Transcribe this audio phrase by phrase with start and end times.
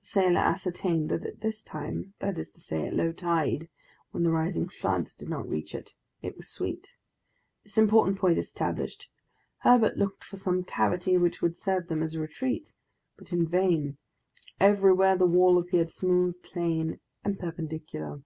[0.00, 3.70] The sailor ascertained that at this time that is to say, at low tide,
[4.10, 6.88] when the rising floods did not reach it it was sweet.
[7.64, 9.08] This important point established,
[9.60, 12.74] Herbert looked for some cavity which would serve them as a retreat,
[13.16, 13.96] but in vain;
[14.60, 18.20] everywhere the wall appeared smooth, plain, and perpendicular.